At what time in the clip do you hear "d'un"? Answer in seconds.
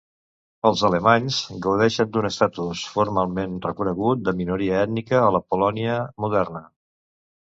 2.15-2.27